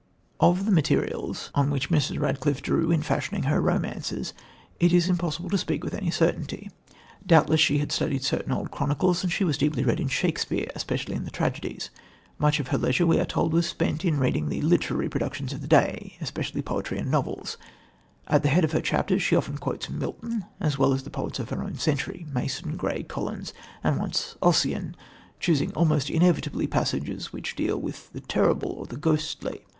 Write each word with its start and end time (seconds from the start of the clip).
Of 0.39 0.65
the 0.65 0.71
materials 0.71 1.51
on 1.53 1.69
which 1.69 1.91
Mrs. 1.91 2.19
Radcliffe 2.19 2.63
drew 2.63 2.89
in 2.89 3.03
fashioning 3.03 3.43
her 3.43 3.61
romances 3.61 4.33
it 4.79 4.91
is 4.91 5.07
impossible 5.07 5.51
to 5.51 5.59
speak 5.59 5.83
with 5.83 5.93
any 5.93 6.09
certainty. 6.09 6.71
Doubtless 7.23 7.59
she 7.59 7.77
had 7.77 7.91
studied 7.91 8.23
certain 8.23 8.51
old 8.51 8.71
chronicles, 8.71 9.21
and 9.23 9.31
she 9.31 9.43
was 9.43 9.59
deeply 9.59 9.83
read 9.83 9.99
in 9.99 10.07
Shakespeare, 10.07 10.71
especially 10.73 11.13
in 11.13 11.23
the 11.25 11.29
tragedies. 11.29 11.91
Much 12.39 12.59
of 12.59 12.69
her 12.69 12.79
leisure, 12.79 13.05
we 13.05 13.19
are 13.19 13.25
told, 13.27 13.53
was 13.53 13.67
spent 13.69 14.03
in 14.03 14.17
reading 14.17 14.49
the 14.49 14.61
literary 14.63 15.07
productions 15.07 15.53
of 15.53 15.61
the 15.61 15.67
day, 15.67 16.17
especially 16.19 16.63
poetry 16.63 16.97
and 16.97 17.11
novels. 17.11 17.57
At 18.27 18.41
the 18.41 18.49
head 18.49 18.63
of 18.63 18.71
her 18.71 18.81
chapters 18.81 19.21
she 19.21 19.35
often 19.35 19.59
quotes 19.59 19.87
Milton 19.87 20.45
as 20.59 20.79
well 20.79 20.93
as 20.93 21.03
the 21.03 21.11
poets 21.11 21.37
of 21.37 21.51
her 21.51 21.61
own 21.61 21.75
century 21.75 22.25
Mason, 22.33 22.75
Gray, 22.75 23.03
Collins, 23.03 23.53
and 23.83 23.99
once 23.99 24.35
"Ossian" 24.41 24.95
choosing 25.39 25.71
almost 25.73 26.09
inevitably 26.09 26.65
passages 26.65 27.31
which 27.31 27.55
deal 27.55 27.79
with 27.79 28.11
the 28.13 28.21
terrible 28.21 28.71
or 28.71 28.87
the 28.87 28.97
ghostly. 28.97 29.63